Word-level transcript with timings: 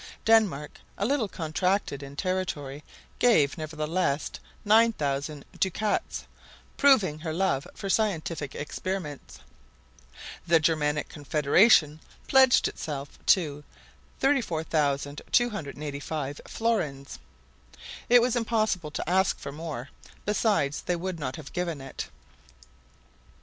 Denmark, 0.25 0.79
a 0.97 1.05
little 1.05 1.27
contracted 1.27 2.01
in 2.01 2.15
territory, 2.15 2.83
gave 3.19 3.55
nevertheless 3.55 4.31
9,000 4.65 5.45
ducats, 5.59 6.25
proving 6.75 7.19
her 7.19 7.31
love 7.31 7.67
for 7.75 7.87
scientific 7.87 8.55
experiments. 8.55 9.37
The 10.47 10.59
Germanic 10.59 11.07
Confederation 11.07 12.01
pledged 12.27 12.67
itself 12.67 13.19
to 13.27 13.63
34,285 14.19 16.41
florins. 16.47 17.19
It 18.09 18.23
was 18.23 18.35
impossible 18.35 18.89
to 18.89 19.07
ask 19.07 19.37
for 19.37 19.51
more; 19.51 19.89
besides, 20.25 20.81
they 20.81 20.95
would 20.95 21.19
not 21.19 21.35
have 21.35 21.53
given 21.53 21.79
it. 21.79 22.07